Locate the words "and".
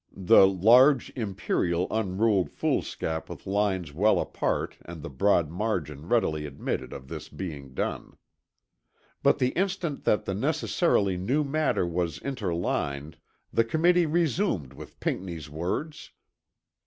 4.83-5.03